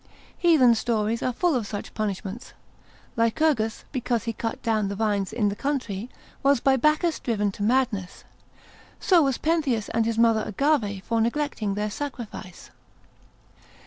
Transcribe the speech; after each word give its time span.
Heathen 0.35 0.73
stories 0.73 1.21
are 1.21 1.31
full 1.31 1.53
of 1.53 1.67
such 1.67 1.93
punishments. 1.93 2.53
Lycurgus, 3.15 3.83
because 3.91 4.23
he 4.23 4.33
cut 4.33 4.59
down 4.63 4.87
the 4.87 4.95
vines 4.95 5.31
in 5.31 5.49
the 5.49 5.55
country, 5.55 6.09
was 6.41 6.59
by 6.59 6.75
Bacchus 6.75 7.19
driven 7.19 7.49
into 7.49 7.61
madness: 7.61 8.23
so 8.99 9.21
was 9.21 9.37
Pentheus 9.37 9.89
and 9.89 10.07
his 10.07 10.17
mother 10.17 10.41
Agave 10.43 11.03
for 11.03 11.21
neglecting 11.21 11.75
their 11.75 11.91
sacrifice. 11.91 12.71